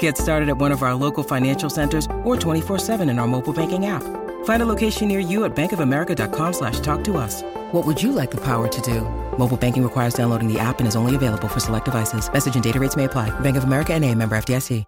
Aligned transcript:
Get 0.00 0.18
started 0.18 0.48
at 0.48 0.58
one 0.58 0.72
of 0.72 0.82
our 0.82 0.96
local 0.96 1.22
financial 1.22 1.70
centers 1.70 2.06
or 2.24 2.34
24-7 2.36 3.08
in 3.08 3.20
our 3.20 3.28
mobile 3.28 3.52
banking 3.52 3.86
app. 3.86 4.02
Find 4.44 4.62
a 4.62 4.66
location 4.66 5.06
near 5.06 5.20
you 5.20 5.44
at 5.44 5.54
bankofamerica.com 5.54 6.52
slash 6.52 6.80
talk 6.80 7.04
to 7.04 7.16
us. 7.16 7.42
What 7.70 7.86
would 7.86 8.02
you 8.02 8.10
like 8.10 8.32
the 8.32 8.40
power 8.40 8.66
to 8.66 8.80
do? 8.80 9.02
Mobile 9.38 9.56
banking 9.56 9.84
requires 9.84 10.14
downloading 10.14 10.52
the 10.52 10.58
app 10.58 10.80
and 10.80 10.88
is 10.88 10.96
only 10.96 11.14
available 11.14 11.46
for 11.46 11.60
select 11.60 11.84
devices. 11.84 12.28
Message 12.32 12.56
and 12.56 12.64
data 12.64 12.80
rates 12.80 12.96
may 12.96 13.04
apply. 13.04 13.30
Bank 13.40 13.56
of 13.56 13.62
America 13.62 13.94
and 13.94 14.04
a 14.04 14.12
member 14.12 14.36
FDIC. 14.36 14.84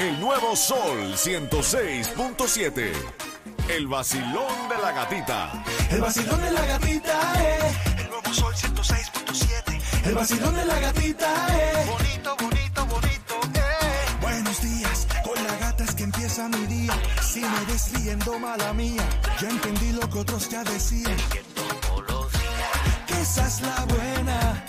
El 0.00 0.20
nuevo 0.20 0.56
Sol 0.56 1.14
106.7. 1.14 2.92
El 3.70 3.86
vacilón 3.86 4.68
de 4.68 4.76
la 4.82 4.92
gatita. 4.92 5.64
El 5.90 6.00
vacilón 6.00 6.42
de 6.42 6.50
la 6.50 6.66
gatita, 6.66 7.32
eh. 7.38 7.72
El 7.98 8.10
nuevo 8.10 8.34
sol 8.34 8.52
106.7. 8.54 10.06
El 10.06 10.14
vacilón 10.14 10.54
de 10.54 10.64
la 10.66 10.80
gatita, 10.80 11.46
eh. 11.58 12.03
Si 17.34 17.40
me 17.40 17.64
desviendo, 17.66 18.38
mala 18.38 18.72
mía. 18.72 19.02
Ya 19.40 19.48
entendí 19.48 19.90
lo 19.90 20.08
que 20.08 20.20
otros 20.20 20.48
ya 20.48 20.62
decían. 20.62 21.16
Que 23.08 23.20
esa 23.20 23.48
es 23.48 23.60
la 23.60 23.84
buena. 23.86 24.64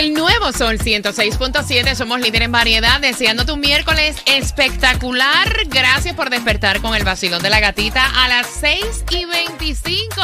El 0.00 0.14
nuevo 0.14 0.50
Sol 0.50 0.78
106.7, 0.78 1.94
somos 1.94 2.20
líder 2.20 2.44
en 2.44 2.52
variedad, 2.52 3.02
deseando 3.02 3.44
tu 3.44 3.58
miércoles 3.58 4.16
espectacular. 4.24 5.54
Gracias 5.66 6.14
por 6.14 6.30
despertar 6.30 6.80
con 6.80 6.94
el 6.94 7.04
vacilón 7.04 7.42
de 7.42 7.50
la 7.50 7.60
gatita 7.60 8.06
a 8.24 8.26
las 8.26 8.46
6 8.46 9.04
y 9.10 9.26
25. 9.26 10.22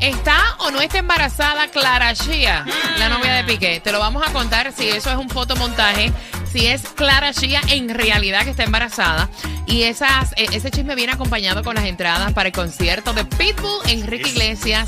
¿Está 0.00 0.56
o 0.58 0.70
no 0.70 0.82
está 0.82 0.98
embarazada 0.98 1.68
Clara 1.68 2.12
Shia, 2.12 2.66
la 2.98 3.08
novia 3.08 3.32
de 3.32 3.44
Piqué? 3.44 3.80
Te 3.80 3.92
lo 3.92 3.98
vamos 3.98 4.22
a 4.28 4.30
contar 4.30 4.74
si 4.76 4.90
eso 4.90 5.10
es 5.10 5.16
un 5.16 5.30
fotomontaje, 5.30 6.12
si 6.52 6.66
es 6.66 6.82
Clara 6.82 7.32
Shia 7.32 7.62
en 7.68 7.88
realidad 7.88 8.44
que 8.44 8.50
está 8.50 8.64
embarazada. 8.64 9.30
Y 9.66 9.84
esas, 9.84 10.32
eh, 10.36 10.48
ese 10.52 10.70
chisme 10.70 10.94
viene 10.96 11.14
acompañado 11.14 11.64
con 11.64 11.76
las 11.76 11.86
entradas 11.86 12.34
para 12.34 12.50
el 12.50 12.54
concierto 12.54 13.14
de 13.14 13.24
Pitbull, 13.24 13.88
Enrique 13.88 14.28
Iglesias 14.28 14.86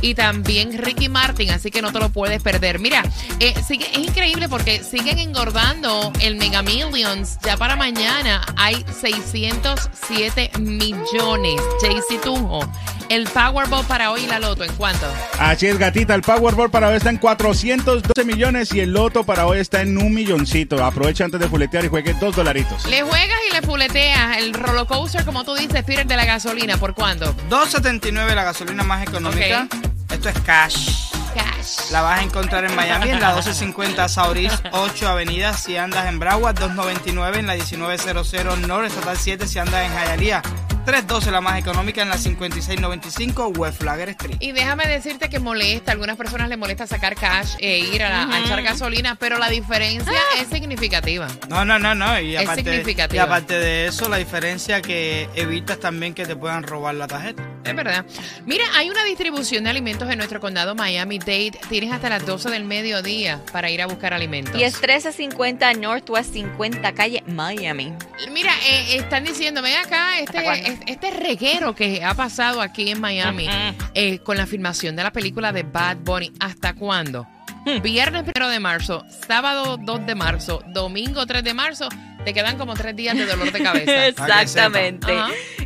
y 0.00 0.14
también 0.14 0.76
Ricky 0.76 1.08
Martin, 1.08 1.50
así 1.50 1.70
que 1.70 1.82
no 1.82 1.92
te 1.92 1.98
lo 1.98 2.10
puedes 2.10 2.42
perder. 2.42 2.78
Mira, 2.78 3.02
eh, 3.40 3.54
sigue, 3.66 3.86
es 3.92 3.98
increíble 3.98 4.48
porque 4.48 4.82
siguen 4.82 5.18
engordando 5.18 6.12
el 6.20 6.36
Mega 6.36 6.62
Millions. 6.62 7.38
Ya 7.44 7.56
para 7.56 7.76
mañana 7.76 8.44
hay 8.56 8.84
607 9.00 10.50
millones. 10.58 11.60
JC 11.82 12.20
Tunjo, 12.20 12.60
el 13.08 13.24
Powerball 13.28 13.84
para 13.86 14.10
hoy 14.10 14.24
y 14.24 14.26
la 14.26 14.38
Loto, 14.38 14.64
¿en 14.64 14.74
cuánto? 14.74 15.06
Así 15.38 15.66
es, 15.66 15.78
gatita. 15.78 16.14
El 16.14 16.22
Powerball 16.22 16.70
para 16.70 16.88
hoy 16.88 16.96
está 16.96 17.10
en 17.10 17.18
412 17.18 18.24
millones 18.24 18.72
y 18.74 18.80
el 18.80 18.92
Loto 18.92 19.24
para 19.24 19.46
hoy 19.46 19.58
está 19.58 19.80
en 19.80 19.96
un 19.98 20.12
milloncito. 20.12 20.84
Aprovecha 20.84 21.24
antes 21.24 21.40
de 21.40 21.48
fuletear 21.48 21.84
y 21.84 21.88
juegue 21.88 22.14
dos 22.14 22.36
dolaritos. 22.36 22.86
Le 22.86 23.02
juegas 23.02 23.38
y 23.50 23.54
le 23.54 23.62
fuleteas 23.62 24.38
el 24.38 24.54
roller 24.54 24.86
coaster, 24.86 25.24
como 25.24 25.44
tú 25.44 25.54
dices, 25.54 25.82
Peter, 25.84 26.06
de 26.06 26.16
la 26.16 26.24
gasolina. 26.24 26.76
¿Por 26.76 26.94
cuánto? 26.94 27.34
2.79 27.50 28.34
la 28.34 28.44
gasolina 28.44 28.82
más 28.82 29.02
económica. 29.02 29.68
Esto 30.10 30.28
es 30.30 30.40
cash. 30.40 31.10
Cash. 31.34 31.90
La 31.90 32.00
vas 32.02 32.20
a 32.20 32.22
encontrar 32.22 32.64
en 32.64 32.74
Miami 32.74 33.10
en 33.10 33.20
la 33.20 33.28
1250 33.28 34.08
Sauris 34.08 34.52
8 34.72 35.08
Avenida 35.08 35.52
si 35.52 35.76
andas 35.76 36.06
en 36.06 36.18
Broward, 36.18 36.54
299 36.58 37.38
en 37.38 37.46
la 37.46 37.54
1900 37.54 38.58
North 38.60 38.86
Estatal 38.86 39.16
7 39.16 39.46
si 39.46 39.58
andas 39.58 39.84
en 39.86 39.92
Hialeah, 39.92 40.42
312 40.86 41.30
la 41.30 41.40
más 41.42 41.58
económica 41.58 42.00
en 42.00 42.08
la 42.08 42.16
5695 42.16 43.48
West 43.48 43.80
Flagger 43.82 44.08
Street. 44.10 44.36
Y 44.40 44.52
déjame 44.52 44.86
decirte 44.88 45.28
que 45.28 45.38
molesta, 45.38 45.90
a 45.90 45.92
algunas 45.92 46.16
personas 46.16 46.48
les 46.48 46.56
molesta 46.58 46.86
sacar 46.86 47.14
cash 47.14 47.56
e 47.58 47.78
ir 47.80 48.02
a, 48.02 48.08
la- 48.24 48.34
a 48.36 48.40
echar 48.40 48.62
gasolina, 48.62 49.14
pero 49.16 49.38
la 49.38 49.50
diferencia 49.50 50.18
es 50.40 50.48
significativa. 50.48 51.28
No, 51.50 51.64
no, 51.66 51.78
no, 51.78 51.94
no. 51.94 52.18
Y 52.18 52.36
Es 52.36 52.42
aparte, 52.42 52.64
significativa. 52.64 53.22
y 53.22 53.26
aparte 53.26 53.58
de 53.58 53.86
eso, 53.86 54.08
la 54.08 54.16
diferencia 54.16 54.80
que 54.80 55.28
evitas 55.34 55.78
también 55.78 56.14
que 56.14 56.24
te 56.24 56.34
puedan 56.34 56.62
robar 56.62 56.94
la 56.94 57.06
tarjeta. 57.06 57.42
Es 57.64 57.74
verdad. 57.76 58.04
Mira, 58.46 58.64
hay 58.74 58.88
una 58.88 59.04
distribución 59.04 59.64
de 59.64 59.70
alimentos 59.70 60.08
en 60.10 60.16
nuestro 60.18 60.40
condado 60.40 60.74
Miami-Dade. 60.74 61.52
Tienes 61.68 61.92
hasta 61.92 62.08
las 62.08 62.24
12 62.24 62.50
del 62.50 62.64
mediodía 62.64 63.40
para 63.52 63.70
ir 63.70 63.82
a 63.82 63.86
buscar 63.86 64.14
alimentos. 64.14 64.58
Y 64.58 64.62
es 64.64 64.74
1350 64.80 65.74
Northwest 65.74 66.32
50 66.32 66.92
calle 66.92 67.22
Miami. 67.26 67.92
Mira, 68.32 68.52
eh, 68.66 68.96
están 68.96 69.24
diciendo, 69.24 69.60
ven 69.62 69.76
acá, 69.76 70.18
este, 70.18 70.38
es- 70.68 70.80
este 70.86 71.10
reguero 71.10 71.74
que 71.74 72.02
ha 72.04 72.14
pasado 72.14 72.60
aquí 72.62 72.90
en 72.90 73.00
Miami 73.00 73.48
eh, 73.94 74.18
con 74.20 74.36
la 74.36 74.46
filmación 74.46 74.96
de 74.96 75.02
la 75.02 75.12
película 75.12 75.52
de 75.52 75.62
Bad 75.64 75.98
Bunny. 75.98 76.32
¿Hasta 76.40 76.72
cuándo? 76.74 77.26
Hmm. 77.66 77.82
Viernes 77.82 78.24
1 78.34 78.48
de 78.48 78.60
marzo, 78.60 79.04
sábado 79.26 79.76
2 79.78 80.06
de 80.06 80.14
marzo, 80.14 80.62
domingo 80.68 81.26
3 81.26 81.42
de 81.44 81.54
marzo, 81.54 81.88
te 82.28 82.34
quedan 82.34 82.58
como 82.58 82.74
tres 82.74 82.94
días 82.94 83.16
de 83.16 83.24
dolor 83.24 83.50
de 83.50 83.62
cabeza. 83.62 84.06
Exactamente. 84.06 85.14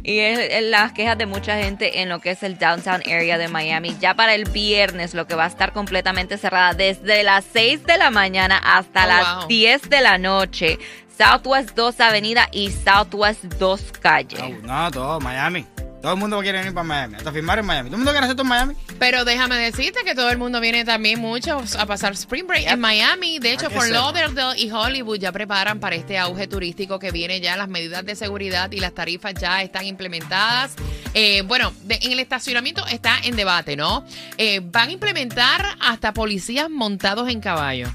Y 0.04 0.20
es, 0.20 0.38
es 0.38 0.62
las 0.62 0.92
quejas 0.92 1.18
de 1.18 1.26
mucha 1.26 1.58
gente 1.58 2.02
en 2.02 2.08
lo 2.08 2.20
que 2.20 2.30
es 2.30 2.44
el 2.44 2.56
downtown 2.56 3.02
area 3.04 3.36
de 3.36 3.48
Miami. 3.48 3.96
Ya 4.00 4.14
para 4.14 4.36
el 4.36 4.44
viernes, 4.44 5.12
lo 5.12 5.26
que 5.26 5.34
va 5.34 5.42
a 5.42 5.48
estar 5.48 5.72
completamente 5.72 6.38
cerrada 6.38 6.72
desde 6.74 7.24
las 7.24 7.44
6 7.52 7.82
de 7.82 7.98
la 7.98 8.10
mañana 8.12 8.60
hasta 8.62 9.02
Oh, 9.04 9.08
las 9.08 9.36
wow. 9.38 9.48
10 9.48 9.90
de 9.90 10.00
la 10.02 10.18
noche. 10.18 10.78
Southwest 11.18 11.70
2 11.74 11.98
Avenida 11.98 12.48
y 12.52 12.70
Southwest 12.70 13.42
2 13.44 13.82
Calle. 14.00 14.60
No, 14.62 14.84
no, 14.84 14.90
todo, 14.92 15.18
Miami. 15.18 15.66
Todo 16.02 16.12
el 16.14 16.18
mundo 16.18 16.40
quiere 16.40 16.58
venir 16.58 16.74
para 16.74 16.84
Miami. 16.84 17.14
Hasta 17.14 17.30
firmar 17.32 17.60
en 17.60 17.64
Miami. 17.66 17.88
¿Todo 17.88 17.94
el 17.96 17.98
mundo 18.04 18.10
quiere 18.10 18.24
hacer 18.26 18.32
esto 18.32 18.42
en 18.42 18.48
Miami? 18.48 18.74
Pero 18.98 19.24
déjame 19.24 19.56
decirte 19.56 20.00
que 20.04 20.14
todo 20.16 20.30
el 20.30 20.36
mundo 20.38 20.60
viene 20.60 20.84
también 20.84 21.20
mucho 21.20 21.62
a 21.78 21.86
pasar 21.86 22.12
Spring 22.14 22.46
Break 22.46 22.66
en 22.66 22.80
Miami. 22.80 23.38
De 23.38 23.52
hecho, 23.52 23.70
Fort. 23.70 23.88
Lauderdale 23.88 24.58
y 24.60 24.70
Hollywood 24.70 25.18
ya 25.20 25.30
preparan 25.30 25.78
para 25.78 25.94
este 25.94 26.18
auge 26.18 26.48
turístico 26.48 26.98
que 26.98 27.12
viene 27.12 27.40
ya. 27.40 27.56
Las 27.56 27.68
medidas 27.68 28.04
de 28.04 28.16
seguridad 28.16 28.70
y 28.72 28.80
las 28.80 28.92
tarifas 28.94 29.34
ya 29.34 29.62
están 29.62 29.86
implementadas. 29.86 30.72
Eh, 31.14 31.42
bueno, 31.42 31.72
de- 31.82 32.00
en 32.02 32.12
el 32.12 32.18
estacionamiento 32.20 32.84
está 32.88 33.18
en 33.22 33.36
debate, 33.36 33.76
¿no? 33.76 34.04
Eh, 34.38 34.60
van 34.64 34.88
a 34.88 34.92
implementar 34.92 35.64
hasta 35.80 36.12
policías 36.12 36.68
montados 36.68 37.28
en 37.28 37.40
caballo. 37.40 37.86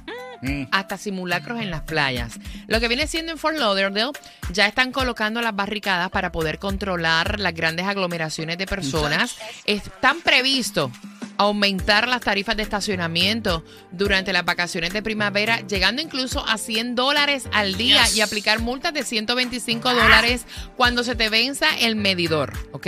Hasta 0.72 0.98
simulacros 0.98 1.62
en 1.62 1.72
las 1.72 1.82
playas. 1.82 2.40
Lo 2.68 2.80
que 2.80 2.88
viene 2.88 3.08
siendo 3.08 3.32
en 3.32 3.38
Fort 3.38 3.58
Lauderdale, 3.58 4.12
ya 4.52 4.68
están 4.68 4.92
colocando 4.92 5.42
las 5.42 5.56
barricadas 5.56 6.10
para 6.10 6.32
poder 6.32 6.60
controlar 6.60 7.40
las 7.40 7.54
grandes 7.54 7.86
aglomeraciones 7.86 8.58
de 8.58 8.66
personas. 8.66 9.38
Están 9.66 10.22
previstos 10.22 10.92
aumentar 11.38 12.08
las 12.08 12.22
tarifas 12.22 12.58
de 12.58 12.64
estacionamiento 12.64 13.64
durante 13.92 14.34
las 14.34 14.44
vacaciones 14.44 14.92
de 14.94 15.02
primavera, 15.02 15.62
llegando 15.62 16.02
incluso 16.02 16.46
a 16.46 16.58
100 16.58 16.96
dólares 16.96 17.48
al 17.54 17.76
día 17.78 18.04
y 18.16 18.22
aplicar 18.22 18.60
multas 18.60 18.94
de 18.94 19.04
125 19.04 19.94
dólares 19.94 20.46
cuando 20.76 21.04
se 21.04 21.16
te 21.16 21.30
venza 21.30 21.68
el 21.80 21.96
medidor, 21.96 22.54
¿ok? 22.72 22.88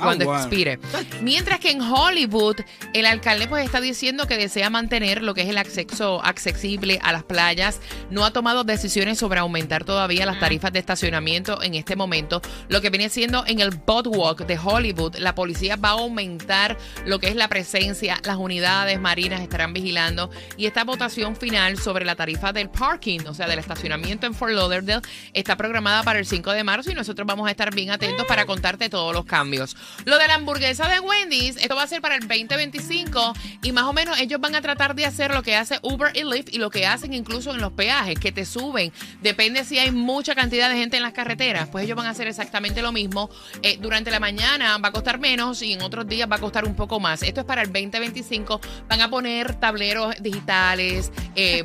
Cuando 0.00 0.24
bueno. 0.26 0.40
expire. 0.40 0.78
Mientras 1.22 1.60
que 1.60 1.70
en 1.70 1.80
Hollywood, 1.80 2.56
el 2.92 3.06
alcalde 3.06 3.48
pues 3.48 3.64
está 3.64 3.80
diciendo 3.80 4.26
que 4.26 4.36
desea 4.36 4.70
mantener 4.70 5.22
lo 5.22 5.34
que 5.34 5.42
es 5.42 5.48
el 5.48 5.58
acceso 5.58 6.24
accesible 6.24 6.98
a 7.02 7.12
las 7.12 7.24
playas. 7.24 7.80
No 8.10 8.24
ha 8.24 8.32
tomado 8.32 8.64
decisiones 8.64 9.18
sobre 9.18 9.40
aumentar 9.40 9.84
todavía 9.84 10.26
las 10.26 10.40
tarifas 10.40 10.72
de 10.72 10.78
estacionamiento 10.78 11.62
en 11.62 11.74
este 11.74 11.96
momento. 11.96 12.42
Lo 12.68 12.80
que 12.80 12.90
viene 12.90 13.08
siendo 13.08 13.44
en 13.46 13.60
el 13.60 13.70
boardwalk 13.70 14.46
de 14.46 14.58
Hollywood, 14.58 15.16
la 15.16 15.34
policía 15.34 15.76
va 15.76 15.90
a 15.90 15.92
aumentar 15.92 16.76
lo 17.04 17.18
que 17.18 17.28
es 17.28 17.36
la 17.36 17.48
presencia, 17.48 18.20
las 18.24 18.36
unidades 18.36 19.00
marinas 19.00 19.40
estarán 19.40 19.72
vigilando 19.72 20.30
y 20.56 20.66
esta 20.66 20.84
votación 20.84 21.36
final 21.36 21.78
sobre 21.78 22.04
la 22.04 22.14
tarifa 22.16 22.52
del 22.52 22.70
parking, 22.70 23.20
o 23.26 23.34
sea, 23.34 23.46
del 23.46 23.58
estacionamiento 23.58 24.26
en 24.26 24.34
Fort 24.34 24.52
Lauderdale, 24.52 25.02
está 25.32 25.56
programada 25.56 26.02
para 26.02 26.18
el 26.18 26.26
5 26.26 26.52
de 26.52 26.64
marzo 26.64 26.90
y 26.90 26.94
nosotros 26.94 27.26
vamos 27.26 27.48
a 27.48 27.50
estar 27.50 27.74
bien 27.74 27.90
atentos 27.90 28.26
para 28.26 28.46
contarte 28.46 28.88
todos 28.88 29.14
los 29.14 29.24
cambios. 29.24 29.76
Lo 30.04 30.18
de 30.18 30.28
la 30.28 30.34
hamburguesa 30.34 30.88
de 30.88 31.00
Wendy's, 31.00 31.56
esto 31.56 31.74
va 31.74 31.82
a 31.82 31.86
ser 31.86 32.00
para 32.00 32.16
el 32.16 32.28
2025 32.28 33.34
y 33.62 33.72
más 33.72 33.84
o 33.84 33.92
menos 33.92 34.18
ellos 34.18 34.40
van 34.40 34.54
a 34.54 34.60
tratar 34.60 34.94
de 34.94 35.04
hacer 35.04 35.32
lo 35.32 35.42
que 35.42 35.56
hace 35.56 35.78
Uber 35.82 36.12
y 36.14 36.24
Lyft 36.24 36.52
y 36.52 36.58
lo 36.58 36.70
que 36.70 36.86
hacen 36.86 37.12
incluso 37.12 37.54
en 37.54 37.60
los 37.60 37.72
peajes, 37.72 38.18
que 38.18 38.32
te 38.32 38.44
suben. 38.44 38.92
Depende 39.22 39.64
si 39.64 39.78
hay 39.78 39.90
mucha 39.90 40.34
cantidad 40.34 40.70
de 40.70 40.76
gente 40.76 40.96
en 40.96 41.02
las 41.02 41.12
carreteras, 41.12 41.68
pues 41.68 41.84
ellos 41.84 41.96
van 41.96 42.06
a 42.06 42.10
hacer 42.10 42.26
exactamente 42.26 42.82
lo 42.82 42.92
mismo. 42.92 43.30
Eh, 43.62 43.78
durante 43.80 44.10
la 44.10 44.20
mañana 44.20 44.78
va 44.78 44.88
a 44.88 44.92
costar 44.92 45.18
menos 45.18 45.62
y 45.62 45.72
en 45.72 45.82
otros 45.82 46.06
días 46.06 46.30
va 46.30 46.36
a 46.36 46.40
costar 46.40 46.64
un 46.64 46.74
poco 46.74 47.00
más. 47.00 47.22
Esto 47.22 47.40
es 47.40 47.46
para 47.46 47.62
el 47.62 47.72
2025. 47.72 48.60
Van 48.88 49.00
a 49.00 49.10
poner 49.10 49.54
tableros 49.54 50.14
digitales, 50.20 51.12
eh, 51.34 51.64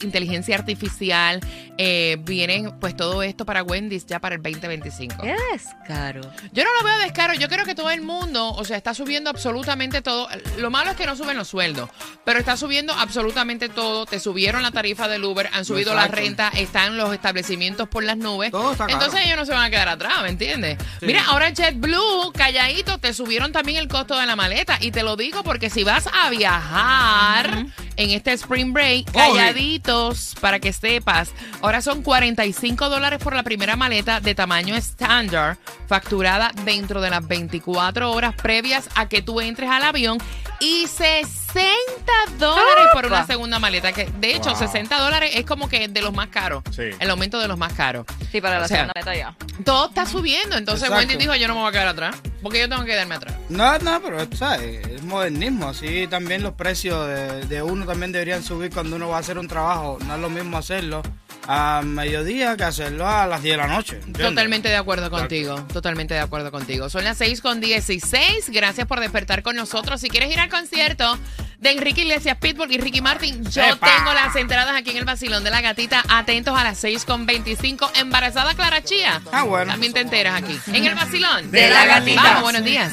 inteligencia, 0.00 0.56
artificial. 0.56 1.40
Eh, 1.76 2.16
vienen 2.20 2.78
pues 2.80 2.96
todo 2.96 3.22
esto 3.22 3.46
para 3.46 3.62
Wendy's 3.62 4.06
ya 4.06 4.20
para 4.20 4.34
el 4.34 4.42
2025. 4.42 5.22
Qué 5.22 5.34
descaro. 5.52 6.22
Yo 6.52 6.64
no 6.64 6.70
lo 6.80 6.84
veo 6.84 6.98
descaro. 6.98 7.27
Yo 7.34 7.48
creo 7.48 7.64
que 7.64 7.74
todo 7.74 7.90
el 7.90 8.02
mundo, 8.02 8.52
o 8.52 8.64
sea, 8.64 8.76
está 8.76 8.94
subiendo 8.94 9.30
absolutamente 9.30 10.02
todo. 10.02 10.28
Lo 10.58 10.70
malo 10.70 10.90
es 10.90 10.96
que 10.96 11.06
no 11.06 11.16
suben 11.16 11.36
los 11.36 11.48
sueldos, 11.48 11.90
pero 12.24 12.38
está 12.38 12.56
subiendo 12.56 12.92
absolutamente 12.92 13.68
todo. 13.68 14.06
Te 14.06 14.20
subieron 14.20 14.62
la 14.62 14.70
tarifa 14.70 15.08
del 15.08 15.24
Uber, 15.24 15.48
han 15.52 15.64
subido 15.64 15.94
la 15.94 16.02
Exacto. 16.06 16.20
renta, 16.20 16.48
están 16.54 16.96
los 16.96 17.12
establecimientos 17.12 17.88
por 17.88 18.04
las 18.04 18.16
nubes. 18.16 18.50
Todo 18.50 18.72
está 18.72 18.86
caro. 18.86 18.98
Entonces 18.98 19.26
ellos 19.26 19.36
no 19.38 19.46
se 19.46 19.52
van 19.52 19.64
a 19.64 19.70
quedar 19.70 19.88
atrás, 19.88 20.22
¿me 20.22 20.28
entiendes? 20.30 20.78
Mira, 21.00 21.24
ahora 21.26 21.50
JetBlue, 21.50 22.32
calladito, 22.32 22.98
te 22.98 23.12
subieron 23.12 23.52
también 23.52 23.78
el 23.78 23.88
costo 23.88 24.18
de 24.18 24.26
la 24.26 24.36
maleta. 24.36 24.78
Y 24.80 24.90
te 24.90 25.02
lo 25.02 25.16
digo 25.16 25.42
porque 25.42 25.70
si 25.70 25.84
vas 25.84 26.08
a 26.12 26.30
viajar 26.30 27.66
en 27.96 28.10
este 28.10 28.32
Spring 28.32 28.72
Break, 28.72 29.10
calladitos, 29.12 30.34
para 30.40 30.60
que 30.60 30.72
sepas, 30.72 31.30
ahora 31.62 31.82
son 31.82 32.02
45 32.02 32.88
dólares 32.88 33.18
por 33.22 33.34
la 33.34 33.42
primera 33.42 33.76
maleta 33.76 34.20
de 34.20 34.34
tamaño 34.34 34.76
estándar, 34.76 35.58
facturada 35.88 36.52
dentro 36.64 37.00
de 37.00 37.10
las 37.20 37.28
24 37.28 38.12
horas 38.12 38.34
previas 38.40 38.88
a 38.94 39.08
que 39.08 39.22
tú 39.22 39.40
entres 39.40 39.68
al 39.70 39.82
avión 39.82 40.18
y 40.60 40.86
60 40.86 41.62
dólares 42.38 42.86
por 42.92 43.06
una 43.06 43.26
segunda 43.26 43.58
maleta, 43.58 43.92
que 43.92 44.06
de 44.18 44.34
hecho 44.34 44.54
60 44.54 44.98
dólares 44.98 45.30
es 45.34 45.44
como 45.44 45.68
que 45.68 45.88
de 45.88 46.02
los 46.02 46.12
más 46.12 46.28
caros, 46.28 46.62
Sí. 46.70 46.90
el 46.98 47.10
aumento 47.10 47.38
de 47.38 47.48
los 47.48 47.58
más 47.58 47.72
caros. 47.72 48.06
Sí, 48.30 48.40
para 48.40 48.58
la 48.58 48.64
O 48.64 48.68
sea, 48.68 48.78
segunda 48.78 48.92
meta 48.96 49.14
ya. 49.16 49.34
Todo 49.64 49.88
está 49.88 50.06
subiendo, 50.06 50.56
entonces 50.56 50.84
Exacto. 50.88 51.08
Wendy 51.08 51.16
dijo, 51.16 51.34
yo 51.34 51.48
no 51.48 51.54
me 51.54 51.60
voy 51.60 51.68
a 51.68 51.72
quedar 51.72 51.88
atrás, 51.88 52.16
porque 52.42 52.60
yo 52.60 52.68
tengo 52.68 52.82
que 52.82 52.90
quedarme 52.92 53.14
atrás. 53.16 53.34
No, 53.48 53.78
no, 53.78 54.00
pero 54.02 54.26
¿sabes? 54.36 54.86
es 54.86 55.02
modernismo. 55.02 55.68
Así 55.68 56.06
también 56.08 56.42
los 56.42 56.54
precios 56.54 57.06
de, 57.08 57.46
de 57.46 57.62
uno 57.62 57.86
también 57.86 58.12
deberían 58.12 58.42
subir 58.42 58.70
cuando 58.72 58.96
uno 58.96 59.08
va 59.08 59.16
a 59.16 59.20
hacer 59.20 59.38
un 59.38 59.48
trabajo. 59.48 59.98
No 60.06 60.14
es 60.14 60.20
lo 60.20 60.30
mismo 60.30 60.56
hacerlo 60.58 61.02
a 61.50 61.80
mediodía 61.82 62.58
que 62.58 62.64
hacerlo 62.64 63.08
a 63.08 63.26
las 63.26 63.42
10 63.42 63.54
de 63.54 63.56
la 63.56 63.66
noche. 63.66 63.96
¿entiendes? 63.96 64.28
Totalmente 64.28 64.68
de 64.68 64.76
acuerdo 64.76 65.10
contigo, 65.10 65.56
totalmente 65.72 66.12
de 66.12 66.20
acuerdo 66.20 66.52
contigo. 66.52 66.90
Son 66.90 67.04
las 67.04 67.16
6 67.16 67.40
con 67.40 67.60
16. 67.60 68.50
Gracias 68.50 68.86
por 68.86 69.00
despertar 69.00 69.42
con 69.42 69.56
nosotros. 69.56 69.98
Si 70.00 70.10
quieres 70.10 70.30
ir 70.30 70.40
al 70.40 70.50
concierto 70.50 71.18
de 71.58 71.70
Enrique 71.70 72.02
Iglesias 72.02 72.36
Pitbull 72.36 72.70
y 72.70 72.78
Ricky 72.78 73.00
Martin, 73.00 73.42
yo 73.50 73.62
¡Epa! 73.62 73.96
tengo 73.96 74.12
las 74.12 74.36
entradas 74.36 74.76
aquí 74.76 74.90
en 74.90 74.98
el 74.98 75.04
vacilón 75.06 75.42
de 75.42 75.50
la 75.50 75.62
gatita. 75.62 76.04
Atentos 76.08 76.56
a 76.56 76.64
las 76.64 76.76
6 76.78 77.06
con 77.06 77.24
25. 77.24 77.92
Embarazada 77.94 78.52
Clara 78.52 78.84
Chía. 78.84 79.22
Ah, 79.32 79.44
bueno. 79.44 79.72
También 79.72 79.94
te 79.94 80.00
enteras 80.00 80.40
aquí. 80.42 80.58
En 80.66 80.84
el 80.84 80.94
vacilón 80.94 81.50
De 81.50 81.70
la 81.70 81.86
gatita. 81.86 82.22
Vamos, 82.22 82.42
buenos 82.42 82.64
días. 82.64 82.92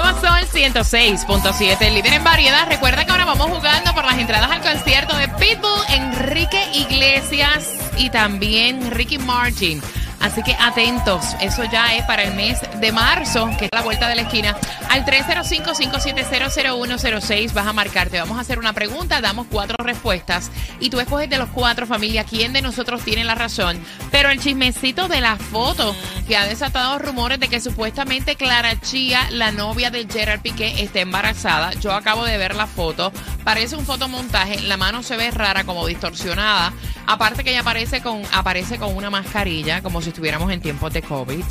Nuevo 0.00 0.20
Sol 0.20 0.40
106.7, 0.52 1.80
el 1.82 1.94
líder 1.94 2.14
en 2.14 2.24
variedad. 2.24 2.66
Recuerda 2.68 3.04
que 3.04 3.12
ahora 3.12 3.24
vamos 3.26 3.48
jugando 3.48 3.94
por 3.94 4.04
las 4.04 4.18
entradas 4.18 4.50
al 4.50 4.60
concierto 4.60 5.16
de 5.16 5.28
Pitbull, 5.28 5.70
Enrique 5.88 6.60
Iglesias 6.74 7.74
y 7.96 8.10
también 8.10 8.90
Ricky 8.90 9.18
Martin. 9.18 9.80
Así 10.24 10.42
que 10.42 10.56
atentos, 10.58 11.36
eso 11.42 11.62
ya 11.64 11.94
es 11.94 12.02
para 12.06 12.22
el 12.22 12.32
mes 12.32 12.58
de 12.80 12.92
marzo, 12.92 13.50
que 13.58 13.66
es 13.66 13.70
la 13.74 13.82
vuelta 13.82 14.08
de 14.08 14.14
la 14.14 14.22
esquina. 14.22 14.56
Al 14.88 15.04
305-5700106 15.04 17.52
vas 17.52 17.66
a 17.66 17.74
marcarte. 17.74 18.18
Vamos 18.18 18.38
a 18.38 18.40
hacer 18.40 18.58
una 18.58 18.72
pregunta, 18.72 19.20
damos 19.20 19.46
cuatro 19.50 19.76
respuestas 19.84 20.50
y 20.80 20.88
tú 20.88 20.98
escoges 20.98 21.28
de 21.28 21.36
los 21.36 21.50
cuatro, 21.50 21.86
familia, 21.86 22.24
quién 22.24 22.54
de 22.54 22.62
nosotros 22.62 23.02
tiene 23.02 23.22
la 23.22 23.34
razón. 23.34 23.78
Pero 24.10 24.30
el 24.30 24.40
chismecito 24.40 25.08
de 25.08 25.20
la 25.20 25.36
foto 25.36 25.94
que 26.26 26.38
ha 26.38 26.46
desatado 26.46 26.98
rumores 26.98 27.38
de 27.38 27.48
que 27.48 27.60
supuestamente 27.60 28.36
Clara 28.36 28.80
Chía, 28.80 29.28
la 29.30 29.52
novia 29.52 29.90
de 29.90 30.06
Gerard 30.10 30.40
Piqué, 30.40 30.82
está 30.82 31.00
embarazada. 31.00 31.74
Yo 31.74 31.92
acabo 31.92 32.24
de 32.24 32.38
ver 32.38 32.54
la 32.54 32.66
foto. 32.66 33.12
Parece 33.44 33.76
un 33.76 33.84
fotomontaje. 33.84 34.62
La 34.62 34.78
mano 34.78 35.02
se 35.02 35.18
ve 35.18 35.30
rara, 35.30 35.64
como 35.64 35.86
distorsionada. 35.86 36.72
Aparte 37.06 37.44
que 37.44 37.50
ella 37.50 37.60
aparece 37.60 38.00
con, 38.00 38.22
aparece 38.32 38.78
con 38.78 38.96
una 38.96 39.10
mascarilla, 39.10 39.82
como 39.82 40.00
si 40.00 40.13
estuviéramos 40.14 40.52
en 40.52 40.60
tiempos 40.60 40.92
de 40.92 41.02
COVID. 41.02 41.44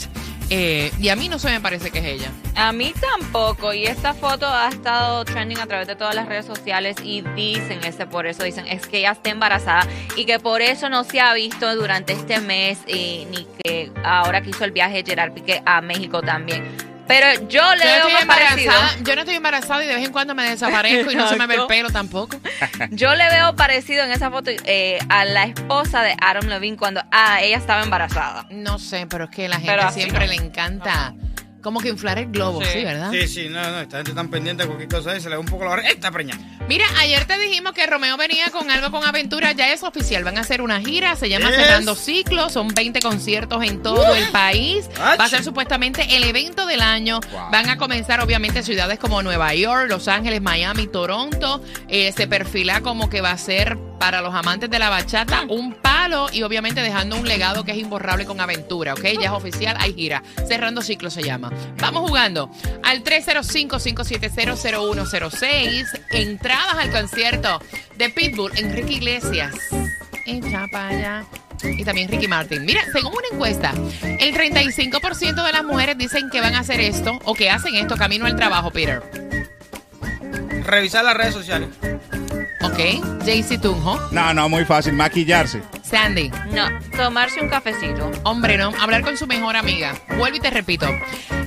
Eh, 0.49 0.91
y 0.97 1.09
a 1.09 1.15
mí 1.17 1.27
no 1.27 1.37
se 1.37 1.49
me 1.49 1.59
parece 1.59 1.91
que 1.91 1.99
es 1.99 2.05
ella. 2.05 2.31
A 2.55 2.71
mí 2.71 2.93
tampoco. 2.99 3.73
Y 3.73 3.85
esta 3.85 4.13
foto 4.13 4.47
ha 4.47 4.69
estado 4.69 5.25
trending 5.25 5.59
a 5.59 5.67
través 5.67 5.87
de 5.87 5.97
todas 5.97 6.15
las 6.15 6.27
redes 6.27 6.45
sociales 6.45 6.95
y 7.03 7.21
dicen 7.35 7.83
ese 7.83 8.05
por 8.05 8.25
eso 8.25 8.43
dicen 8.43 8.65
es 8.67 8.87
que 8.87 8.99
ella 8.99 9.11
está 9.11 9.31
embarazada 9.31 9.85
y 10.15 10.25
que 10.25 10.39
por 10.39 10.61
eso 10.61 10.87
no 10.87 11.03
se 11.03 11.19
ha 11.19 11.33
visto 11.33 11.75
durante 11.75 12.13
este 12.13 12.39
mes 12.39 12.79
y 12.87 13.27
ni 13.31 13.47
que 13.63 13.91
ahora 14.05 14.41
que 14.41 14.51
hizo 14.51 14.63
el 14.63 14.71
viaje 14.71 15.03
Gerard 15.05 15.33
Piqué 15.33 15.61
a 15.65 15.81
México 15.81 16.21
también. 16.21 16.92
Pero 17.07 17.47
yo 17.47 17.75
le 17.75 17.85
veo 17.85 18.09
más 18.09 18.25
parecido. 18.25 18.71
embarazada, 18.71 18.95
yo 19.01 19.15
no 19.15 19.21
estoy 19.21 19.35
embarazada 19.35 19.83
y 19.83 19.87
de 19.87 19.95
vez 19.95 20.05
en 20.05 20.11
cuando 20.11 20.33
me 20.35 20.43
desaparezco 20.49 21.11
y 21.11 21.15
no 21.15 21.27
se 21.27 21.35
me 21.35 21.47
ve 21.47 21.55
el 21.55 21.67
pelo 21.67 21.89
tampoco. 21.89 22.37
Yo 22.91 23.13
le 23.15 23.29
veo 23.29 23.55
parecido 23.55 24.03
en 24.03 24.11
esa 24.11 24.29
foto 24.31 24.51
eh, 24.65 24.99
a 25.09 25.25
la 25.25 25.43
esposa 25.43 26.01
de 26.01 26.15
Adam 26.21 26.47
Levine 26.47 26.77
cuando 26.77 27.01
ah, 27.11 27.41
ella 27.41 27.57
estaba 27.57 27.83
embarazada. 27.83 28.45
No 28.51 28.79
sé, 28.79 29.05
pero 29.07 29.25
es 29.25 29.29
que 29.31 29.47
la 29.49 29.57
gente 29.57 29.71
Pero 29.75 29.91
siempre 29.91 30.27
no. 30.27 30.33
le 30.33 30.35
encanta 30.35 31.13
como 31.63 31.79
que 31.79 31.89
inflar 31.89 32.19
el 32.19 32.27
globo, 32.27 32.61
sí, 32.63 32.69
Sí. 32.73 32.83
¿verdad? 32.83 33.09
Sí, 33.11 33.27
sí, 33.27 33.49
no, 33.49 33.61
no, 33.71 33.79
esta 33.79 33.97
gente 33.97 34.11
tan 34.11 34.27
pendiente 34.29 34.63
de 34.63 34.67
cualquier 34.67 34.89
cosa 34.89 35.15
y 35.17 35.21
se 35.21 35.29
le 35.29 35.35
da 35.35 35.39
un 35.39 35.47
poco 35.47 35.63
la 35.65 35.71
hora. 35.71 35.81
¡Está 35.87 36.11
preñada! 36.11 36.39
Mira, 36.67 36.85
ayer 36.99 37.25
te 37.25 37.39
dijimos 37.39 37.73
que 37.73 37.85
Romeo 37.87 38.15
venía 38.17 38.49
con 38.51 38.69
algo 38.69 38.91
con 38.91 39.03
aventura, 39.03 39.51
ya 39.53 39.71
es 39.73 39.81
oficial. 39.83 40.23
Van 40.23 40.37
a 40.37 40.41
hacer 40.41 40.61
una 40.61 40.79
gira, 40.81 41.15
se 41.15 41.29
llama 41.29 41.47
Yes. 41.49 41.55
Cerrando 41.57 41.95
Ciclos, 41.95 42.51
son 42.51 42.67
20 42.67 42.99
conciertos 42.99 43.63
en 43.63 43.81
todo 43.81 44.13
el 44.15 44.27
país. 44.29 44.89
Ach. 45.01 45.19
Va 45.19 45.25
a 45.25 45.29
ser 45.29 45.43
supuestamente 45.43 46.15
el 46.15 46.23
evento 46.23 46.65
del 46.65 46.81
año. 46.81 47.19
Van 47.51 47.69
a 47.69 47.77
comenzar 47.77 48.21
obviamente 48.21 48.61
ciudades 48.63 48.99
como 48.99 49.21
Nueva 49.23 49.53
York, 49.55 49.87
Los 49.89 50.07
Ángeles, 50.07 50.41
Miami, 50.41 50.87
Toronto. 50.87 51.61
Eh, 51.87 52.11
se 52.15 52.27
perfila 52.27 52.81
como 52.81 53.09
que 53.09 53.21
va 53.21 53.31
a 53.31 53.37
ser 53.37 53.77
para 53.99 54.21
los 54.21 54.33
amantes 54.35 54.69
de 54.69 54.79
la 54.79 54.89
bachata 54.89 55.43
un 55.47 55.73
y 56.33 56.43
obviamente 56.43 56.81
dejando 56.81 57.15
un 57.15 57.25
legado 57.25 57.63
que 57.63 57.71
es 57.71 57.77
imborrable 57.77 58.25
con 58.25 58.41
aventura, 58.41 58.93
¿ok? 58.93 59.05
Ya 59.21 59.27
es 59.27 59.31
oficial, 59.31 59.77
hay 59.79 59.93
gira. 59.93 60.21
Cerrando 60.45 60.81
Ciclos 60.81 61.13
se 61.13 61.23
llama. 61.23 61.49
Vamos 61.79 62.09
jugando 62.09 62.51
al 62.83 63.05
305-570-0106. 63.05 65.85
Entradas 66.11 66.75
al 66.77 66.91
concierto 66.91 67.61
de 67.97 68.09
Pitbull, 68.09 68.51
Enrique 68.57 68.95
Iglesias. 68.95 69.55
Echa 70.25 70.67
para 70.69 70.89
allá. 70.89 71.23
Y 71.63 71.85
también 71.85 72.09
Ricky 72.09 72.27
Martin. 72.27 72.65
Mira, 72.65 72.81
según 72.91 73.13
una 73.13 73.27
encuesta, 73.31 73.71
el 74.03 74.35
35% 74.35 75.45
de 75.45 75.53
las 75.53 75.63
mujeres 75.63 75.97
dicen 75.97 76.29
que 76.29 76.41
van 76.41 76.55
a 76.55 76.59
hacer 76.59 76.81
esto 76.81 77.17
o 77.23 77.33
que 77.33 77.49
hacen 77.49 77.75
esto 77.75 77.95
camino 77.95 78.25
al 78.25 78.35
trabajo, 78.35 78.71
Peter. 78.71 79.01
Revisar 80.65 81.05
las 81.05 81.15
redes 81.15 81.33
sociales. 81.33 81.69
¿Ok? 82.61 82.77
JC 83.25 83.61
Tunjo. 83.61 83.97
No, 84.11 84.33
no, 84.33 84.49
muy 84.49 84.65
fácil. 84.65 84.91
Maquillarse. 84.93 85.61
Sandy. 85.93 86.31
No, 86.51 86.67
tomarse 86.97 87.39
un 87.39 87.49
cafecito. 87.49 88.09
Hombre, 88.23 88.57
no. 88.57 88.71
Hablar 88.81 89.03
con 89.03 89.15
su 89.15 89.27
mejor 89.27 89.55
amiga. 89.55 89.93
Vuelvo 90.17 90.37
y 90.37 90.39
te 90.39 90.49
repito. 90.49 90.87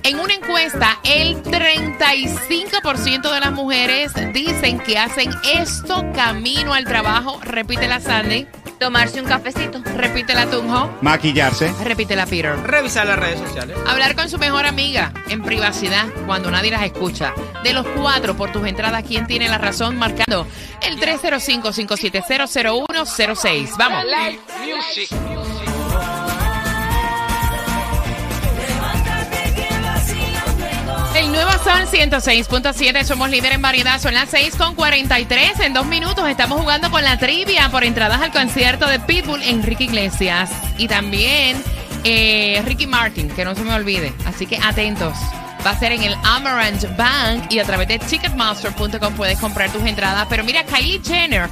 En 0.04 0.20
una 0.20 0.34
encuesta, 0.34 1.00
el 1.02 1.42
35% 1.42 3.34
de 3.34 3.40
las 3.40 3.50
mujeres 3.50 4.12
dicen 4.32 4.78
que 4.78 4.98
hacen 4.98 5.30
esto 5.52 6.06
camino 6.14 6.74
al 6.74 6.84
trabajo. 6.84 7.40
Repítela, 7.42 7.98
Sandy. 7.98 8.46
Tomarse 8.78 9.21
un 9.21 9.26
cafecito. 9.26 9.80
Repítela, 9.97 10.47
Tunjo. 10.47 10.90
Maquillarse. 11.00 11.73
Repítela, 11.83 12.26
Peter. 12.26 12.54
Revisar 12.59 13.06
las 13.06 13.18
redes 13.18 13.40
sociales. 13.40 13.75
Hablar 13.87 14.14
con 14.14 14.28
su 14.28 14.37
mejor 14.38 14.66
amiga 14.66 15.14
en 15.28 15.42
privacidad 15.42 16.06
cuando 16.26 16.50
nadie 16.50 16.71
las 16.71 16.83
escucha. 16.85 17.33
De 17.64 17.73
los 17.73 17.87
cuatro 17.87 18.37
por 18.37 18.52
tus 18.52 18.66
entradas, 18.66 19.02
¿quién 19.04 19.26
tiene 19.26 19.49
la 19.49 19.56
razón? 19.59 19.97
Marcando 19.97 20.47
el 20.83 21.00
305-570-0106. 21.00 23.76
Vamos. 23.78 24.04
El 24.04 24.38
nuevo 31.93 32.21
Sol 32.21 32.35
106.7, 32.37 33.05
somos 33.05 33.31
líder 33.31 33.52
en 33.52 33.62
variedad, 33.62 34.00
son 34.00 34.14
las 34.14 34.33
6.43, 34.33 35.61
en 35.61 35.73
dos 35.73 35.87
minutos 35.87 36.28
estamos 36.28 36.61
jugando 36.61 36.90
con 36.90 37.02
la 37.05 37.19
trivia 37.19 37.69
por 37.71 37.85
entradas 37.85 38.21
al 38.21 38.33
concierto 38.33 38.87
de 38.87 38.99
Pitbull, 39.00 39.43
Enrique 39.43 39.85
Iglesias 39.85 40.50
y 40.78 40.88
también 40.88 41.62
eh, 42.05 42.62
Ricky 42.64 42.87
Martin, 42.87 43.28
que 43.28 43.45
no 43.45 43.55
se 43.55 43.62
me 43.62 43.75
olvide, 43.75 44.12
así 44.26 44.47
que 44.47 44.59
atentos. 44.59 45.16
Va 45.64 45.71
a 45.71 45.78
ser 45.78 45.93
en 45.93 46.02
el 46.02 46.14
Amaranth 46.23 46.97
Bank 46.97 47.50
y 47.50 47.59
a 47.59 47.64
través 47.64 47.88
de 47.88 47.99
Ticketmaster.com 47.99 49.14
puedes 49.14 49.38
comprar 49.40 49.73
tus 49.73 49.85
entradas. 49.85 50.26
Pero 50.31 50.45
mira, 50.45 50.62
Kylie 50.64 51.00
Jenner 51.05 51.49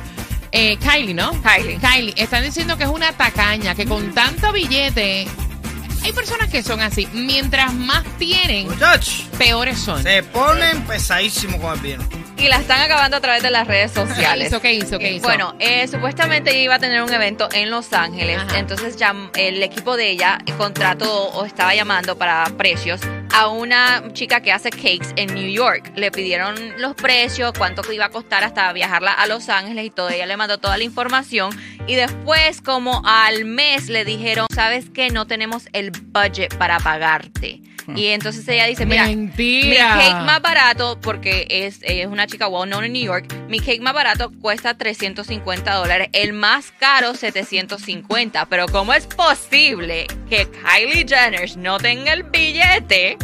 eh, 0.52 0.76
Kylie, 0.76 1.14
¿no? 1.14 1.32
Kylie. 1.42 1.80
Kylie. 1.80 2.14
Están 2.16 2.44
diciendo 2.44 2.76
que 2.76 2.84
es 2.84 2.90
una 2.90 3.10
tacaña, 3.10 3.74
que 3.74 3.86
con 3.86 4.14
tanto 4.14 4.52
billete. 4.52 5.26
Hay 6.04 6.12
personas 6.12 6.48
que 6.50 6.62
son 6.62 6.80
así. 6.82 7.08
Mientras 7.12 7.72
más 7.72 8.04
tienen, 8.18 8.68
Muchachos, 8.68 9.26
peores 9.38 9.78
son. 9.78 10.02
se 10.02 10.22
ponen 10.22 10.82
pesadísimos 10.84 11.60
con 11.60 11.72
el 11.74 11.80
vino. 11.80 12.04
Y 12.36 12.48
la 12.48 12.56
están 12.56 12.80
acabando 12.80 13.16
a 13.16 13.20
través 13.20 13.42
de 13.42 13.50
las 13.50 13.66
redes 13.66 13.92
sociales. 13.92 14.48
hizo? 14.48 14.60
¿Qué 14.60 14.74
hizo? 14.74 14.98
¿Qué 14.98 15.12
hizo? 15.12 15.22
Bueno, 15.22 15.54
eh, 15.60 15.86
supuestamente 15.88 16.50
ella 16.50 16.60
iba 16.60 16.74
a 16.74 16.78
tener 16.78 17.00
un 17.00 17.10
evento 17.12 17.48
en 17.52 17.70
Los 17.70 17.92
Ángeles. 17.94 18.38
Ajá. 18.38 18.58
Entonces 18.58 18.96
ya 18.96 19.14
el 19.36 19.62
equipo 19.62 19.96
de 19.96 20.10
ella 20.10 20.38
contrató 20.58 21.28
o 21.28 21.46
estaba 21.46 21.74
llamando 21.74 22.18
para 22.18 22.44
precios 22.58 23.00
a 23.32 23.48
una 23.48 24.02
chica 24.12 24.40
que 24.42 24.52
hace 24.52 24.70
cakes 24.70 25.14
en 25.16 25.32
New 25.32 25.48
York. 25.48 25.92
Le 25.96 26.10
pidieron 26.10 26.54
los 26.80 26.94
precios, 26.94 27.52
cuánto 27.56 27.82
que 27.82 27.94
iba 27.94 28.06
a 28.06 28.10
costar 28.10 28.44
hasta 28.44 28.70
viajarla 28.72 29.12
a 29.12 29.26
Los 29.26 29.48
Ángeles 29.48 29.86
y 29.86 29.90
todo. 29.90 30.10
Ella 30.10 30.26
le 30.26 30.36
mandó 30.36 30.58
toda 30.58 30.76
la 30.76 30.84
información. 30.84 31.50
Y 31.86 31.96
después, 31.96 32.62
como 32.62 33.02
al 33.04 33.44
mes, 33.44 33.88
le 33.88 34.04
dijeron, 34.04 34.46
¿sabes 34.54 34.86
qué? 34.88 35.10
No 35.10 35.26
tenemos 35.26 35.68
el 35.72 35.90
budget 35.90 36.56
para 36.56 36.78
pagarte. 36.78 37.60
Y 37.94 38.06
entonces 38.06 38.48
ella 38.48 38.64
dice, 38.64 38.86
mira, 38.86 39.04
Mentira. 39.04 39.96
mi 39.96 40.02
cake 40.02 40.24
más 40.24 40.40
barato, 40.40 40.98
porque 41.02 41.46
es, 41.50 41.80
es 41.82 42.06
una 42.06 42.26
chica 42.26 42.48
well 42.48 42.66
known 42.66 42.84
en 42.84 42.94
New 42.94 43.04
York, 43.04 43.30
mi 43.48 43.60
cake 43.60 43.82
más 43.82 43.92
barato 43.92 44.32
cuesta 44.40 44.76
350 44.76 45.74
dólares, 45.74 46.08
el 46.12 46.32
más 46.32 46.72
caro 46.78 47.14
750. 47.14 48.46
Pero 48.46 48.66
¿cómo 48.68 48.94
es 48.94 49.06
posible 49.06 50.06
que 50.30 50.48
Kylie 50.48 51.06
Jenner 51.06 51.54
no 51.58 51.78
tenga 51.78 52.14
el 52.14 52.22
billete 52.22 53.18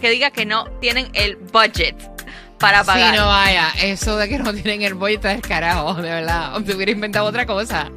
que 0.00 0.10
diga 0.10 0.30
que 0.30 0.46
no 0.46 0.64
tienen 0.80 1.08
el 1.12 1.36
budget 1.36 2.15
para 2.58 2.84
pagar? 2.84 3.12
Sí, 3.14 3.18
no 3.20 3.26
vaya. 3.26 3.68
Eso 3.82 4.16
de 4.16 4.28
que 4.28 4.38
no 4.38 4.52
tienen 4.54 4.82
el 4.82 4.94
boy 4.94 5.14
está 5.14 5.28
descarado, 5.30 5.94
de 5.94 6.10
verdad. 6.10 6.56
O 6.56 6.62
te 6.62 6.74
hubiera 6.74 6.92
inventado 6.92 7.26
otra 7.26 7.46
cosa. 7.46 7.90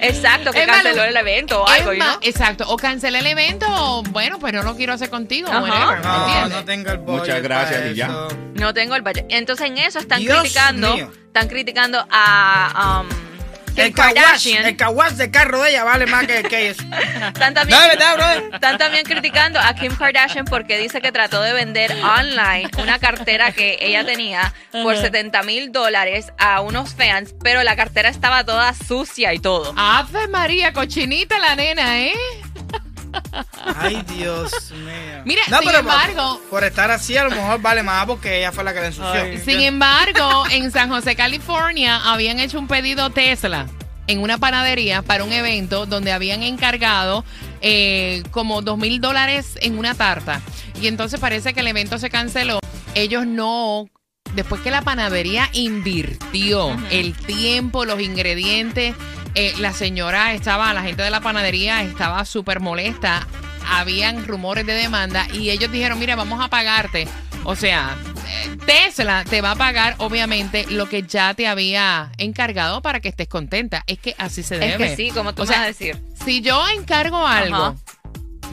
Exacto, 0.00 0.52
que 0.52 0.62
Es 0.62 0.66
canceló 0.66 1.04
el 1.04 1.16
evento 1.16 1.62
o 1.62 1.68
algo, 1.68 1.92
Es 1.92 1.98
¿no? 1.98 2.04
más, 2.04 2.18
Exacto. 2.22 2.64
O 2.68 2.76
cancelé 2.76 3.18
el 3.20 3.26
evento, 3.26 3.66
o 3.68 4.02
bueno, 4.04 4.38
pues 4.38 4.52
no 4.52 4.62
lo 4.62 4.74
quiero 4.76 4.92
hacer 4.92 5.10
contigo. 5.10 5.48
Whatever, 5.50 6.00
No, 6.04 6.48
no 6.48 6.64
tengo 6.64 6.90
el 6.90 6.98
budget 6.98 7.20
Muchas 7.20 7.42
gracias, 7.42 7.82
y 7.92 7.94
ya. 7.94 8.08
No 8.54 8.74
tengo 8.74 8.94
el 8.96 9.02
budget. 9.02 9.26
Entonces 9.28 9.66
en 9.66 9.78
eso 9.78 9.98
están 9.98 10.20
Dios 10.20 10.40
criticando, 10.40 10.94
mío. 10.94 11.10
están 11.26 11.48
criticando 11.48 12.04
a 12.10 13.02
um, 13.02 13.08
Kim 13.80 13.86
El 13.86 13.94
kawash, 13.94 14.14
Kardashian. 14.14 14.66
el 14.66 14.76
kawash 14.76 15.12
de 15.12 15.30
carro 15.30 15.62
de 15.62 15.70
ella 15.70 15.84
vale 15.84 16.06
más 16.06 16.26
que, 16.26 16.42
que 16.44 16.70
eso. 16.70 16.82
Están 17.26 17.54
también, 17.54 17.78
No, 17.78 17.86
verdad, 17.88 18.42
están 18.52 18.78
también 18.78 19.04
criticando 19.04 19.58
a 19.58 19.74
Kim 19.74 19.94
Kardashian 19.94 20.44
porque 20.44 20.78
dice 20.78 21.00
que 21.00 21.12
trató 21.12 21.42
de 21.42 21.52
vender 21.52 21.92
online 22.02 22.70
una 22.78 22.98
cartera 22.98 23.52
que 23.52 23.78
ella 23.80 24.04
tenía 24.04 24.52
por 24.72 24.96
70 24.96 25.42
mil 25.42 25.72
dólares 25.72 26.32
a 26.38 26.60
unos 26.60 26.94
fans, 26.94 27.34
pero 27.42 27.62
la 27.62 27.76
cartera 27.76 28.08
estaba 28.08 28.44
toda 28.44 28.72
sucia 28.74 29.32
y 29.34 29.38
todo. 29.38 29.72
Ave 29.76 30.28
María, 30.28 30.72
cochinita 30.72 31.38
la 31.38 31.56
nena, 31.56 32.00
¿eh? 32.00 32.14
Ay, 33.76 34.02
Dios 34.16 34.70
mío. 34.72 35.22
Mira, 35.24 35.42
sin 35.44 35.58
pero 35.66 35.78
embargo- 35.80 36.38
Por, 36.40 36.48
por 36.50 36.64
estar 36.64 36.90
así, 36.90 37.16
a 37.16 37.24
lo 37.24 37.30
mejor 37.30 37.60
vale 37.60 37.82
más 37.82 38.06
porque 38.06 38.38
ella 38.38 38.52
fue 38.52 38.64
la 38.64 38.72
que 38.74 38.80
la 38.80 38.86
ensució. 38.86 39.44
Sin 39.44 39.60
embargo, 39.60 40.44
en 40.50 40.70
San 40.70 40.88
José, 40.88 41.16
California, 41.16 42.00
habían 42.12 42.38
hecho 42.40 42.58
un 42.58 42.68
pedido 42.68 43.10
Tesla 43.10 43.66
en 44.06 44.20
una 44.22 44.38
panadería 44.38 45.02
para 45.02 45.24
un 45.24 45.32
evento 45.32 45.86
donde 45.86 46.12
habían 46.12 46.42
encargado 46.42 47.24
eh, 47.60 48.22
como 48.32 48.62
dos 48.62 48.76
mil 48.78 49.00
dólares 49.00 49.56
en 49.60 49.78
una 49.78 49.94
tarta. 49.94 50.40
Y 50.80 50.86
entonces 50.88 51.20
parece 51.20 51.52
que 51.54 51.60
el 51.60 51.66
evento 51.68 51.98
se 51.98 52.10
canceló. 52.10 52.58
Ellos 52.94 53.26
no, 53.26 53.86
después 54.34 54.62
que 54.62 54.70
la 54.70 54.82
panadería 54.82 55.48
invirtió 55.52 56.76
el 56.90 57.14
tiempo, 57.14 57.84
los 57.84 58.00
ingredientes, 58.00 58.94
eh, 59.34 59.54
la 59.58 59.72
señora 59.72 60.34
estaba, 60.34 60.72
la 60.74 60.82
gente 60.82 61.02
de 61.02 61.10
la 61.10 61.20
panadería 61.20 61.82
estaba 61.82 62.24
súper 62.24 62.60
molesta. 62.60 63.26
Habían 63.68 64.26
rumores 64.26 64.66
de 64.66 64.72
demanda 64.72 65.26
y 65.32 65.50
ellos 65.50 65.70
dijeron, 65.70 65.98
mira, 65.98 66.16
vamos 66.16 66.42
a 66.42 66.48
pagarte. 66.48 67.06
O 67.44 67.56
sea, 67.56 67.96
eh, 68.26 68.56
Tesla 68.66 69.24
te 69.24 69.40
va 69.40 69.52
a 69.52 69.56
pagar, 69.56 69.94
obviamente, 69.98 70.66
lo 70.68 70.88
que 70.88 71.02
ya 71.02 71.34
te 71.34 71.46
había 71.46 72.10
encargado 72.18 72.82
para 72.82 73.00
que 73.00 73.08
estés 73.08 73.28
contenta. 73.28 73.82
Es 73.86 73.98
que 73.98 74.14
así 74.18 74.42
se 74.42 74.58
debe. 74.58 74.72
Es 74.72 74.76
que 74.76 74.96
sí, 74.96 75.10
como 75.10 75.34
tú 75.34 75.42
O 75.42 75.44
me 75.46 75.52
sea, 75.52 75.58
vas 75.58 75.64
a 75.64 75.68
decir. 75.68 75.98
Si 76.24 76.40
yo 76.42 76.68
encargo 76.68 77.26
algo 77.26 77.56
Ajá. 77.56 77.74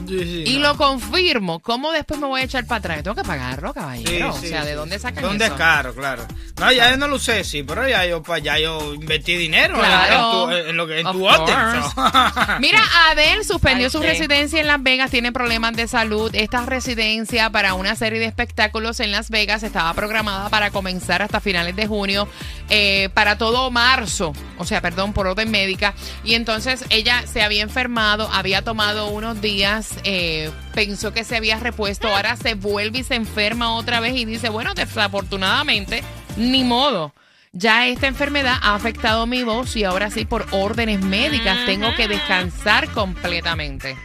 Sí, 0.06 0.18
sí, 0.18 0.44
y 0.46 0.54
no. 0.58 0.68
lo 0.68 0.76
confirmo, 0.76 1.58
¿cómo 1.60 1.90
después 1.92 2.20
me 2.20 2.26
voy 2.26 2.40
a 2.40 2.44
echar 2.44 2.66
para 2.66 2.78
atrás? 2.78 3.02
Tengo 3.02 3.16
que 3.16 3.24
pagarlo, 3.24 3.72
caballero. 3.74 4.32
Sí, 4.34 4.46
o 4.46 4.48
sea, 4.48 4.64
¿de 4.64 4.74
dónde 4.74 4.98
sacan 4.98 5.22
¿Dónde 5.24 5.44
eso? 5.46 5.54
es 5.54 5.58
caro, 5.58 5.94
claro. 5.94 6.26
No, 6.60 6.72
ya 6.72 6.96
no 6.96 7.08
lo 7.08 7.16
usé, 7.16 7.44
sí, 7.44 7.62
pero 7.62 7.88
ya 7.88 8.04
yo, 8.06 8.22
ya 8.42 8.58
yo 8.58 8.94
invertí 8.94 9.36
dinero 9.36 9.74
en- 9.74 9.80
Claro. 9.80 10.50
en, 10.60 10.76
tu, 10.76 10.90
en 10.90 10.98
en 10.98 11.06
tu 11.12 11.20
course. 11.20 11.52
so. 11.94 12.58
Mira, 12.60 12.82
Adele 13.10 13.44
suspendió 13.44 13.90
su 13.90 14.00
residencia 14.00 14.60
en 14.60 14.66
Las 14.66 14.82
Vegas, 14.82 15.10
tiene 15.10 15.32
problemas 15.32 15.72
de 15.74 15.86
salud. 15.88 16.30
Esta 16.34 16.64
residencia 16.66 17.50
para 17.50 17.74
una 17.74 17.94
serie 17.96 18.18
de 18.20 18.26
espectáculos 18.26 19.00
en 19.00 19.12
Las 19.12 19.30
Vegas 19.30 19.62
estaba 19.62 19.92
programada 19.94 20.48
para 20.48 20.70
comenzar 20.70 21.22
hasta 21.22 21.40
finales 21.40 21.76
de 21.76 21.86
junio, 21.86 22.28
eh, 22.70 23.08
para 23.14 23.38
todo 23.38 23.70
marzo, 23.70 24.32
o 24.58 24.64
sea, 24.64 24.80
perdón, 24.80 25.12
por 25.12 25.26
orden 25.26 25.50
médica. 25.50 25.94
Y 26.24 26.34
entonces 26.34 26.84
ella 26.90 27.24
se 27.26 27.42
había 27.42 27.62
enfermado, 27.62 28.28
había 28.32 28.62
tomado 28.62 29.08
unos 29.08 29.40
días, 29.40 29.87
eh, 30.04 30.50
pensó 30.74 31.12
que 31.12 31.24
se 31.24 31.36
había 31.36 31.58
repuesto, 31.58 32.08
ahora 32.08 32.36
se 32.36 32.54
vuelve 32.54 32.98
y 32.98 33.04
se 33.04 33.14
enferma 33.14 33.74
otra 33.74 34.00
vez 34.00 34.14
y 34.16 34.24
dice, 34.24 34.48
bueno, 34.48 34.74
desafortunadamente, 34.74 36.02
ni 36.36 36.64
modo. 36.64 37.14
Ya 37.52 37.86
esta 37.86 38.06
enfermedad 38.06 38.56
ha 38.62 38.74
afectado 38.74 39.26
mi 39.26 39.42
voz 39.42 39.74
y 39.76 39.84
ahora 39.84 40.10
sí 40.10 40.24
por 40.24 40.46
órdenes 40.50 41.00
médicas 41.00 41.58
tengo 41.66 41.94
que 41.96 42.06
descansar 42.06 42.88
completamente. 42.90 43.96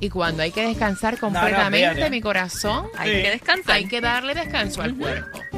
Y 0.00 0.10
cuando 0.10 0.42
hay 0.42 0.52
que 0.52 0.62
descansar 0.66 1.18
completamente, 1.18 2.08
mi 2.10 2.20
corazón, 2.20 2.86
Hay 2.96 3.22
que 3.22 3.30
descansar. 3.30 3.74
hay 3.76 3.88
que 3.88 4.00
darle 4.00 4.34
descanso 4.34 4.82
al 4.82 4.94
cuerpo. 4.94 5.40